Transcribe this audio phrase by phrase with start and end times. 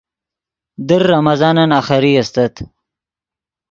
[0.87, 2.57] در رمضانن آخری استت